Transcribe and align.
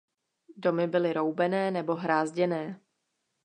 Domy 0.57 0.87
byly 0.87 1.13
roubené 1.13 1.71
nebo 1.71 1.95
hrázděné. 1.95 2.79